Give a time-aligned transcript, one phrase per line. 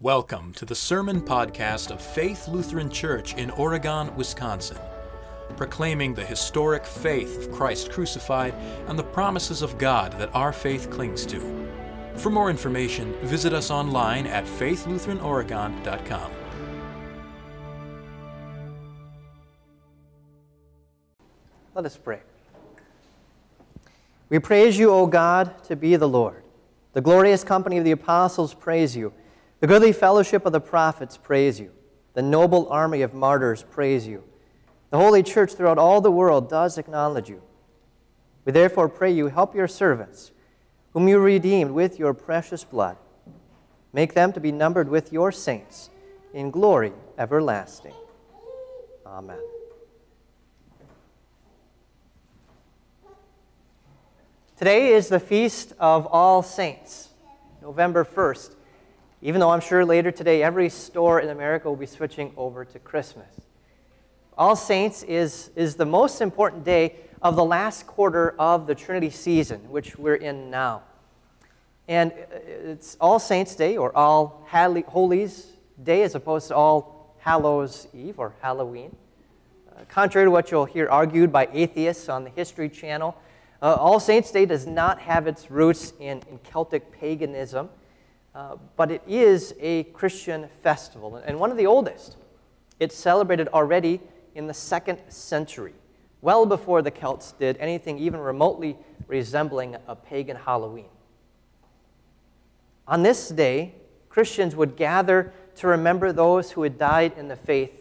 [0.00, 4.78] Welcome to the Sermon Podcast of Faith Lutheran Church in Oregon, Wisconsin,
[5.56, 8.54] proclaiming the historic faith of Christ crucified
[8.86, 11.40] and the promises of God that our faith clings to.
[12.14, 16.30] For more information, visit us online at faithlutheranoregon.com.
[21.74, 22.20] Let us pray.
[24.28, 26.44] We praise you, O God, to be the Lord.
[26.92, 29.12] The glorious company of the apostles praise you.
[29.60, 31.72] The goodly fellowship of the prophets praise you.
[32.14, 34.22] The noble army of martyrs praise you.
[34.90, 37.42] The holy church throughout all the world does acknowledge you.
[38.44, 40.30] We therefore pray you help your servants,
[40.92, 42.96] whom you redeemed with your precious blood.
[43.92, 45.90] Make them to be numbered with your saints
[46.32, 47.94] in glory everlasting.
[49.04, 49.40] Amen.
[54.56, 57.10] Today is the feast of all saints,
[57.60, 58.54] November 1st
[59.20, 62.78] even though I'm sure later today every store in America will be switching over to
[62.78, 63.40] Christmas.
[64.36, 69.10] All Saints is, is the most important day of the last quarter of the Trinity
[69.10, 70.82] season, which we're in now.
[71.88, 72.12] And
[72.46, 75.46] it's All Saints Day or All Holies
[75.82, 78.94] Day as opposed to All Hallows Eve or Halloween.
[79.70, 83.16] Uh, contrary to what you'll hear argued by atheists on the History Channel,
[83.60, 87.68] uh, All Saints Day does not have its roots in, in Celtic paganism.
[88.34, 92.16] Uh, but it is a Christian festival, and one of the oldest.
[92.78, 94.00] It's celebrated already
[94.34, 95.74] in the second century,
[96.20, 98.76] well before the Celts did anything even remotely
[99.08, 100.90] resembling a pagan Halloween.
[102.86, 103.74] On this day,
[104.08, 107.72] Christians would gather to remember those who had died in the faith,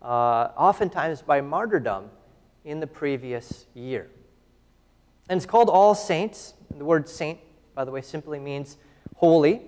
[0.00, 2.10] uh, oftentimes by martyrdom
[2.64, 4.08] in the previous year.
[5.28, 6.54] And it's called All Saints.
[6.76, 7.38] The word saint,
[7.74, 8.76] by the way, simply means
[9.16, 9.62] holy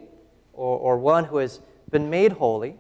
[0.57, 2.77] or, or one who has been made holy,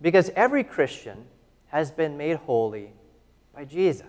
[0.00, 1.24] because every Christian
[1.68, 2.92] has been made holy
[3.54, 4.06] by Jesus.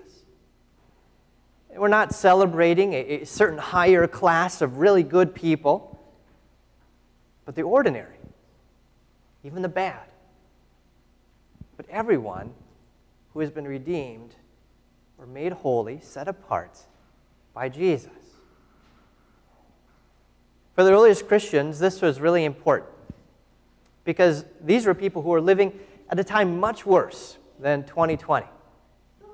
[1.74, 6.04] We're not celebrating a, a certain higher class of really good people,
[7.46, 8.18] but the ordinary,
[9.44, 10.04] even the bad.
[11.78, 12.54] But everyone
[13.34, 14.36] who has been redeemed
[15.18, 16.80] or made holy, set apart
[17.54, 18.12] by Jesus.
[20.82, 22.90] For the earliest Christians, this was really important
[24.04, 28.48] because these were people who were living at a time much worse than 2020.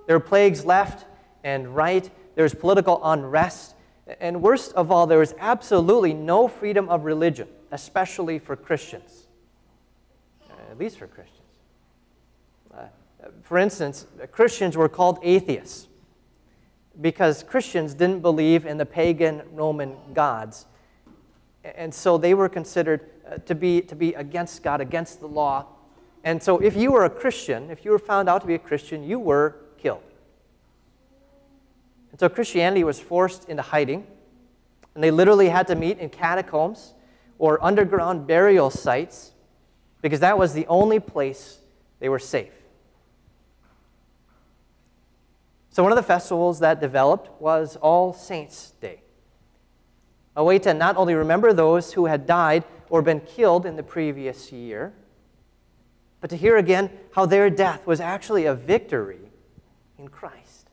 [0.08, 1.06] There were plagues left
[1.46, 3.76] and right, there was political unrest,
[4.20, 9.28] and worst of all, there was absolutely no freedom of religion, especially for Christians,
[10.70, 11.40] at least for Christians.
[12.78, 12.88] Uh,
[13.42, 15.88] for instance, Christians were called atheists
[17.00, 20.66] because Christians didn't believe in the pagan Roman gods
[21.76, 25.66] and so they were considered uh, to, be, to be against God, against the law.
[26.24, 28.60] And so if you were a Christian, if you were found out to be a
[28.60, 30.04] Christian, you were killed.
[32.12, 34.08] And so Christianity was forced into hiding,
[34.96, 36.94] and they literally had to meet in catacombs
[37.38, 39.32] or underground burial sites
[40.02, 41.60] because that was the only place
[42.00, 42.52] they were safe.
[45.70, 49.02] So, one of the festivals that developed was All Saints' Day
[50.38, 53.84] a way to not only remember those who had died or been killed in the
[53.84, 54.94] previous year,
[56.22, 59.20] but to hear again how their death was actually a victory
[59.98, 60.70] in Christ.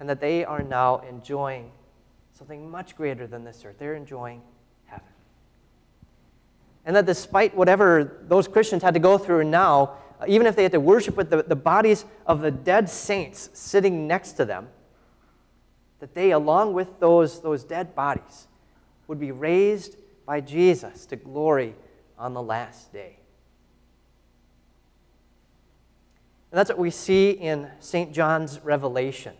[0.00, 1.70] And that they are now enjoying
[2.32, 3.76] something much greater than this earth.
[3.78, 4.42] They're enjoying
[4.86, 5.06] heaven.
[6.86, 9.96] And that despite whatever those Christians had to go through now,
[10.26, 14.06] even if they had to worship with the, the bodies of the dead saints sitting
[14.06, 14.68] next to them,
[16.00, 18.46] that they, along with those, those dead bodies,
[19.08, 19.96] would be raised
[20.26, 21.74] by Jesus to glory
[22.18, 23.16] on the last day.
[26.50, 28.12] And that's what we see in St.
[28.12, 29.34] John's Revelation.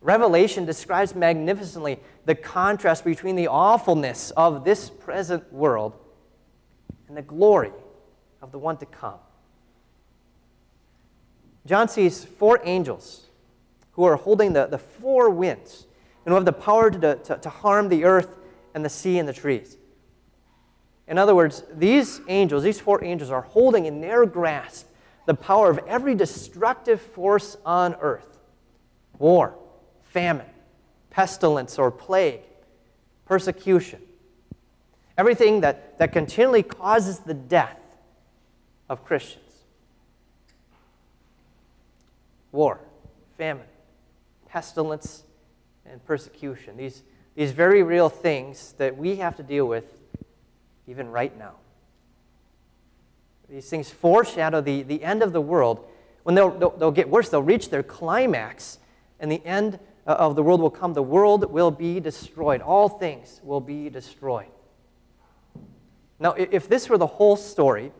[0.00, 5.94] Revelation describes magnificently the contrast between the awfulness of this present world
[7.08, 7.72] and the glory
[8.40, 9.18] of the one to come.
[11.66, 13.27] John sees four angels
[13.98, 15.88] who are holding the, the four winds
[16.24, 18.36] and who have the power to, to, to harm the earth
[18.72, 19.76] and the sea and the trees.
[21.08, 24.86] In other words, these angels, these four angels, are holding in their grasp
[25.26, 28.38] the power of every destructive force on earth
[29.18, 29.56] war,
[30.04, 30.46] famine,
[31.10, 32.42] pestilence or plague,
[33.24, 34.00] persecution.
[35.16, 37.80] Everything that, that continually causes the death
[38.88, 39.64] of Christians.
[42.52, 42.78] War,
[43.36, 43.66] famine,
[44.48, 45.24] pestilence,
[45.90, 46.76] and persecution.
[46.76, 47.02] These,
[47.34, 49.84] these very real things that we have to deal with
[50.86, 51.54] even right now.
[53.48, 55.86] These things foreshadow the, the end of the world.
[56.22, 58.78] When they'll, they'll, they'll get worse, they'll reach their climax,
[59.20, 60.92] and the end uh, of the world will come.
[60.92, 62.60] The world will be destroyed.
[62.60, 64.48] All things will be destroyed.
[66.20, 67.92] Now, if this were the whole story,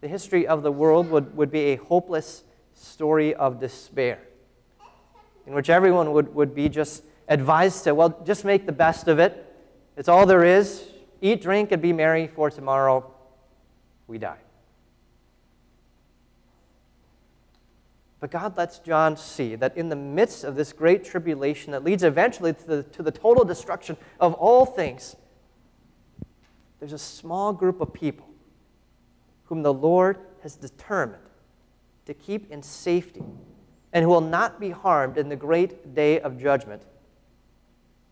[0.00, 2.42] the history of the world would, would be a hopeless
[2.74, 4.18] story of despair,
[5.46, 9.18] in which everyone would, would be just advised to, well, just make the best of
[9.18, 9.42] it.
[9.96, 10.90] It's all there is.
[11.20, 13.10] Eat, drink, and be merry, for tomorrow
[14.06, 14.38] we die.
[18.20, 22.02] But God lets John see that in the midst of this great tribulation that leads
[22.02, 25.16] eventually to the, to the total destruction of all things,
[26.80, 28.26] there's a small group of people
[29.44, 31.22] whom the Lord has determined
[32.06, 33.22] to keep in safety
[33.96, 36.82] and who will not be harmed in the great day of judgment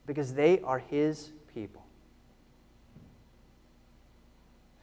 [0.07, 1.85] because they are His people.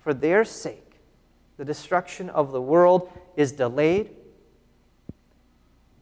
[0.04, 1.00] For their sake,
[1.58, 4.12] the destruction of the world is delayed,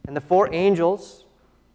[0.06, 1.24] and the four angels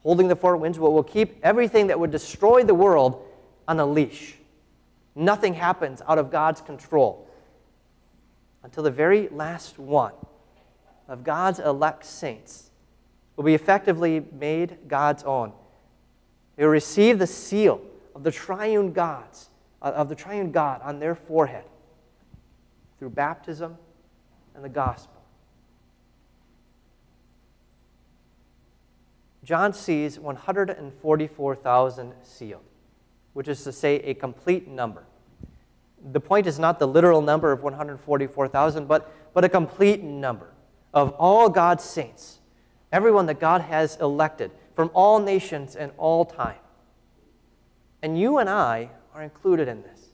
[0.03, 3.23] holding the four winds will, keep everything that would destroy the world
[3.67, 4.35] on a leash.
[5.15, 7.27] Nothing happens out of God's control
[8.61, 10.13] until the very last one
[11.07, 12.69] of God's elect saints
[13.35, 15.51] will be effectively made God's own.
[16.55, 17.81] They will receive the seal
[18.13, 19.49] of the triune gods,
[19.81, 21.65] uh, of the triune God on their forehead
[22.97, 23.77] through baptism
[24.53, 25.11] and the gospel.
[29.43, 32.61] John sees 144,000 sealed
[33.35, 35.03] which is to say a complete number.
[36.13, 40.53] The point is not the literal number of 144,000, but, but a complete number
[40.93, 42.39] of all God's saints,
[42.95, 46.55] everyone that God has elected from all nations and all time.
[48.01, 50.07] And you and I are included in this.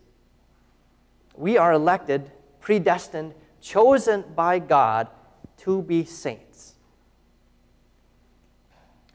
[1.36, 5.10] We are elected, predestined, chosen by God
[5.58, 6.74] to be saints.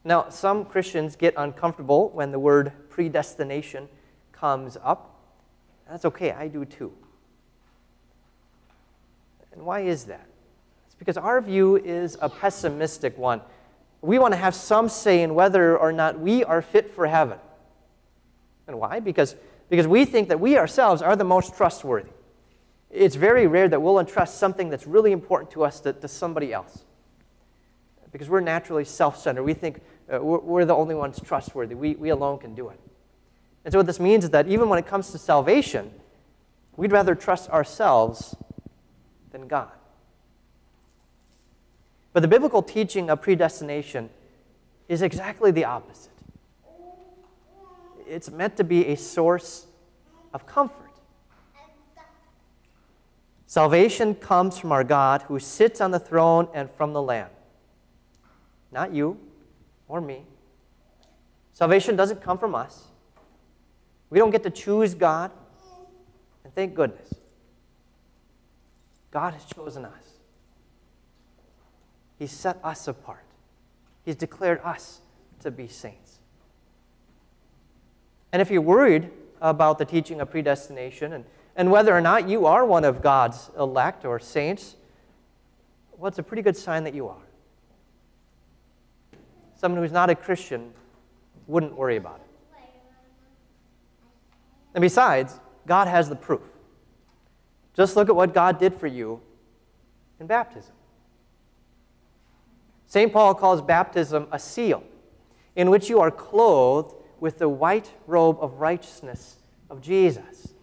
[0.05, 3.89] Now, some Christians get uncomfortable when the word predestination
[4.31, 5.19] comes up.
[5.91, 6.93] That's okay, I do too.
[9.53, 10.29] And why is that?
[10.87, 13.41] It's because our view is a pessimistic one.
[14.07, 17.39] We want to have some say in whether or not we are fit for heaven.
[18.69, 19.01] And why?
[19.01, 19.35] Because,
[19.69, 22.11] because we think that we ourselves are the most trustworthy.
[22.89, 26.53] It's very rare that we'll entrust something that's really important to us to, to somebody
[26.53, 26.85] else.
[28.13, 29.43] Because we're naturally self centered.
[29.43, 29.81] We think
[30.11, 31.75] uh, we're, we're the only ones trustworthy.
[31.75, 32.79] We, we alone can do it.
[33.65, 35.91] And so, what this means is that even when it comes to salvation,
[36.77, 38.37] we'd rather trust ourselves
[39.33, 39.73] than God.
[42.17, 44.09] But the biblical teaching of predestination
[44.89, 46.15] is exactly the opposite.
[48.09, 49.67] It's meant to be a source
[50.33, 50.93] of comfort.
[53.47, 57.29] Salvation comes from our God who sits on the throne and from the Lamb.
[58.73, 59.21] Not you
[59.87, 60.25] or me.
[61.53, 62.85] Salvation doesn't come from us.
[64.09, 65.31] We don't get to choose God.
[66.45, 67.13] And thank goodness.
[69.11, 70.16] God has chosen us.
[72.19, 73.25] He's set us apart.
[74.05, 75.01] He's declared us
[75.41, 76.19] to be saints.
[78.33, 79.11] And if you're worried
[79.41, 81.25] about the teaching of predestination and,
[81.57, 84.77] and whether or not you are one of God's elect or saints,
[85.97, 87.17] well, it's a pretty good sign that you are.
[89.57, 90.73] Someone who's not a Christian
[91.47, 92.27] wouldn't worry about it.
[94.75, 96.43] And besides, God has the proof.
[97.75, 99.21] Just look at what God did for you
[100.21, 100.76] in baptism.
[102.87, 103.13] St.
[103.13, 104.83] Paul calls baptism a seal
[105.55, 109.37] in which you are clothed with the white robe of righteousness
[109.71, 110.55] of Jesus.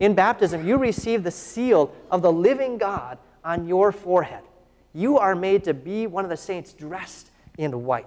[0.00, 4.42] In baptism, you receive the seal of the living God on your forehead.
[4.92, 8.06] You are made to be one of the saints dressed in white.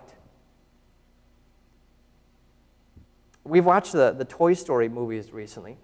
[3.43, 5.77] We've watched the, the Toy Story movies recently.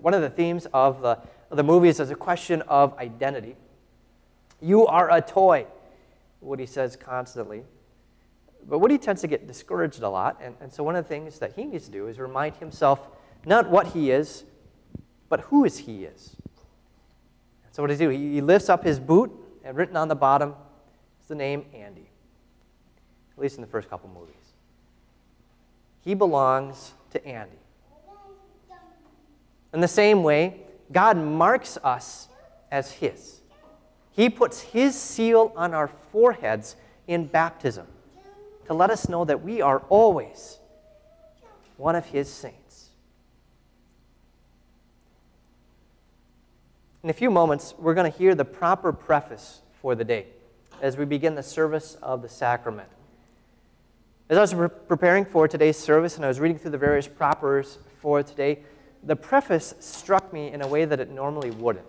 [0.00, 1.18] One of the themes of the,
[1.50, 3.56] of the movies is a question of identity.
[4.60, 5.66] You are a toy,
[6.40, 7.64] Woody says constantly.
[8.68, 11.38] But Woody tends to get discouraged a lot, and, and so one of the things
[11.38, 13.00] that he needs to do is remind himself
[13.44, 14.44] not what he is,
[15.28, 16.36] but who is he is.
[17.70, 18.10] So what does he do?
[18.10, 19.30] He lifts up his boot,
[19.64, 20.54] and written on the bottom
[21.20, 22.08] is the name Andy,
[23.32, 24.34] at least in the first couple movies.
[26.00, 27.58] He belongs to Andy.
[29.74, 30.60] In the same way,
[30.92, 32.28] God marks us
[32.70, 33.40] as His.
[34.16, 36.74] He puts His seal on our foreheads
[37.06, 37.86] in baptism
[38.64, 40.58] to let us know that we are always
[41.76, 42.88] one of His saints.
[47.02, 50.26] In a few moments, we're going to hear the proper preface for the day
[50.80, 52.88] as we begin the service of the sacrament.
[54.28, 57.06] As I was pre- preparing for today's service and I was reading through the various
[57.06, 58.60] propers for today,
[59.04, 61.86] the preface struck me in a way that it normally wouldn't.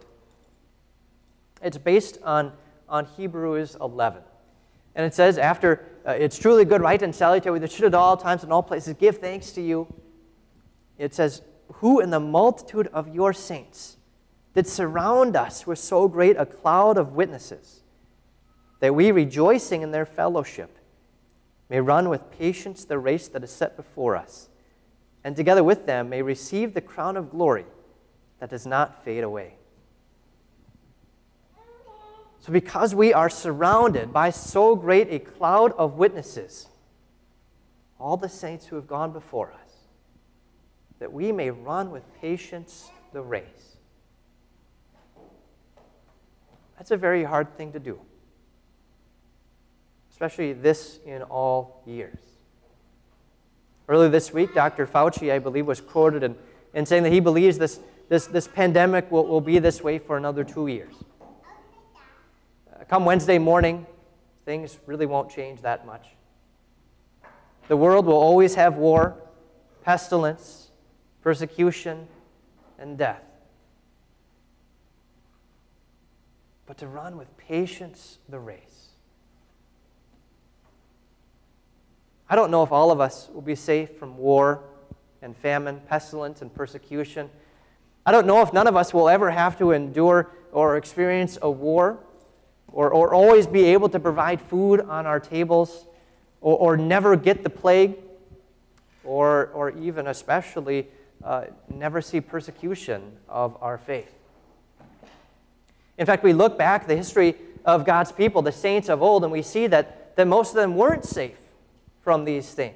[1.62, 2.54] It's based on,
[2.88, 4.22] on Hebrews 11.
[4.96, 8.18] And it says, after uh, it's truly good, right, and salutary that should at all
[8.18, 9.88] times and all places give thanks to you,
[10.98, 11.42] it says,
[11.74, 13.98] Who in the multitude of your saints
[14.56, 17.82] did surround us with so great a cloud of witnesses,
[18.80, 20.78] that we, rejoicing in their fellowship,
[21.70, 24.50] may run with patience the race that is set before us,
[25.24, 27.66] and together with them may receive the crown of glory
[28.40, 29.56] that does not fade away.
[32.48, 36.68] So, because we are surrounded by so great a cloud of witnesses,
[38.00, 39.72] all the saints who have gone before us,
[41.00, 43.78] that we may run with patience the race.
[46.78, 48.00] That's a very hard thing to do
[50.18, 52.18] especially this in all years.
[53.88, 54.88] Earlier this week, Dr.
[54.88, 56.36] Fauci, I believe, was quoted in,
[56.74, 60.18] in saying that he believes this, this, this pandemic will, will be this way for
[60.18, 60.96] another two years.
[62.90, 63.86] Come Wednesday morning,
[64.46, 66.08] things really won't change that much.
[67.68, 69.16] The world will always have war,
[69.84, 70.72] pestilence,
[71.22, 72.08] persecution,
[72.80, 73.24] and death.
[76.66, 78.78] But to run with patience the race
[82.30, 84.64] I don't know if all of us will be safe from war
[85.22, 87.30] and famine, pestilence and persecution.
[88.06, 91.50] I don't know if none of us will ever have to endure or experience a
[91.50, 92.00] war
[92.72, 95.86] or, or always be able to provide food on our tables
[96.42, 97.96] or, or never get the plague
[99.04, 100.88] or, or even especially
[101.24, 104.14] uh, never see persecution of our faith.
[105.98, 109.32] In fact, we look back the history of God's people, the saints of old, and
[109.32, 111.40] we see that, that most of them weren't safe
[112.02, 112.76] from these things.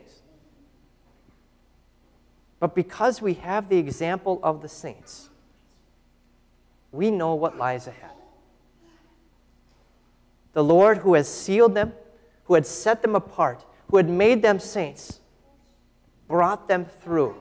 [2.60, 5.30] But because we have the example of the saints,
[6.92, 8.12] we know what lies ahead.
[10.54, 11.94] The Lord who has sealed them,
[12.46, 15.20] who had set them apart, who had made them saints,
[16.28, 17.36] brought them through,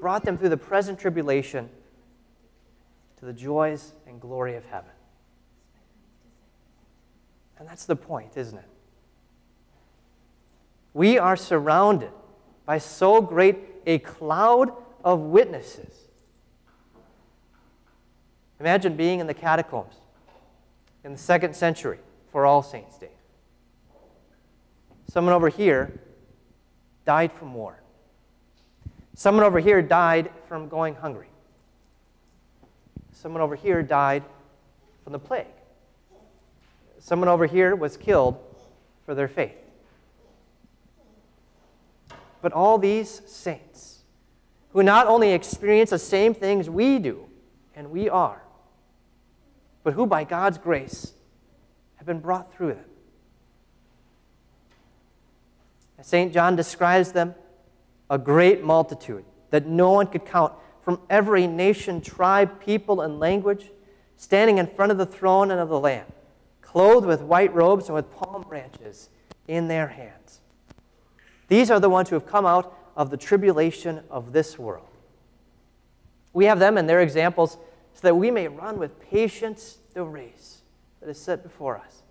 [0.00, 1.68] brought them through the present tribulation
[3.18, 4.90] to the joys and glory of heaven.
[7.58, 8.68] And that's the point, isn't it?
[10.96, 12.10] we are surrounded
[12.64, 14.72] by so great a cloud
[15.04, 15.92] of witnesses.
[18.60, 19.92] Imagine being in the catacombs
[21.04, 21.98] in the second century
[22.36, 23.08] for All Saints' Day.
[25.08, 25.98] Someone over here
[27.06, 27.80] died from war.
[29.14, 31.30] Someone over here died from going hungry.
[33.10, 34.22] Someone over here died
[35.02, 35.46] from the plague.
[36.98, 38.36] Someone over here was killed
[39.06, 39.56] for their faith.
[42.42, 44.02] But all these saints,
[44.74, 47.24] who not only experience the same things we do,
[47.74, 48.42] and we are,
[49.82, 51.14] but who by God's grace
[52.06, 52.84] have been brought through them.
[56.02, 56.32] St.
[56.32, 57.34] John describes them
[58.08, 63.72] a great multitude that no one could count from every nation, tribe, people, and language,
[64.16, 66.06] standing in front of the throne and of the Lamb,
[66.62, 69.08] clothed with white robes and with palm branches
[69.48, 70.40] in their hands.
[71.48, 74.86] These are the ones who have come out of the tribulation of this world.
[76.32, 77.58] We have them and their examples
[77.94, 80.56] so that we may run with patience the race
[81.06, 82.02] that is set before us.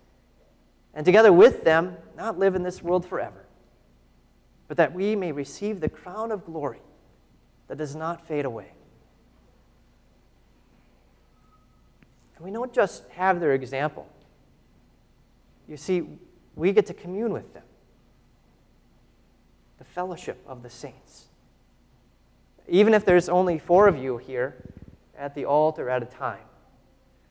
[0.94, 3.44] And together with them, not live in this world forever,
[4.68, 6.80] but that we may receive the crown of glory
[7.68, 8.72] that does not fade away.
[12.36, 14.08] And we don't just have their example.
[15.68, 16.04] You see,
[16.54, 17.64] we get to commune with them
[19.76, 21.26] the fellowship of the saints.
[22.66, 24.56] Even if there's only four of you here
[25.18, 26.40] at the altar at a time,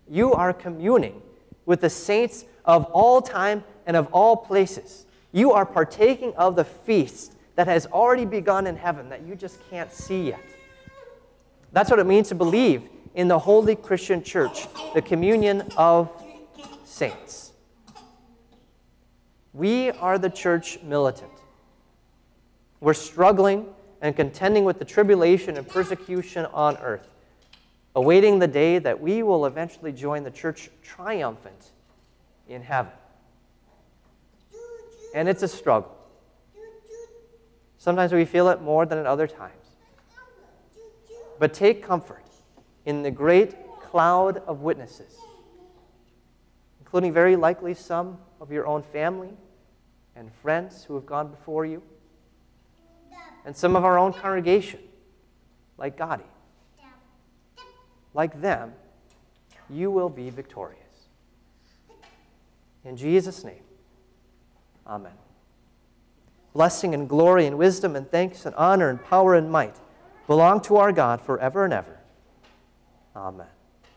[0.07, 1.23] you are communing
[1.65, 5.05] with the saints of all time and of all places.
[5.31, 9.59] You are partaking of the feast that has already begun in heaven that you just
[9.69, 10.41] can't see yet.
[11.71, 12.83] That's what it means to believe
[13.15, 16.09] in the holy Christian church, the communion of
[16.83, 17.51] saints.
[19.53, 21.31] We are the church militant.
[22.81, 23.67] We're struggling
[24.01, 27.07] and contending with the tribulation and persecution on earth,
[27.95, 31.71] awaiting the day that we will eventually join the church triumphant
[32.47, 32.91] in heaven.
[35.13, 35.95] And it's a struggle.
[37.77, 39.53] Sometimes we feel it more than at other times.
[41.39, 42.23] But take comfort
[42.85, 45.15] in the great cloud of witnesses,
[46.79, 49.29] including very likely some of your own family
[50.15, 51.81] and friends who have gone before you,
[53.45, 54.79] and some of our own congregation,
[55.77, 56.23] like Gotti.
[58.15, 58.73] Like them,
[59.69, 60.79] you will be victorious.
[62.85, 63.63] In Jesus' name,
[64.87, 65.11] amen.
[66.53, 69.75] Blessing and glory and wisdom and thanks and honor and power and might
[70.27, 71.99] belong to our God forever and ever.
[73.15, 73.47] Amen.